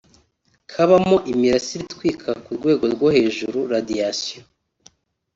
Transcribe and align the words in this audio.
Kabamo 0.71 1.15
imirasire 1.31 1.81
itwika 1.85 2.29
ku 2.43 2.49
rwego 2.57 2.83
rwo 2.93 3.07
hejuru 3.15 3.57
(radiations) 3.73 4.45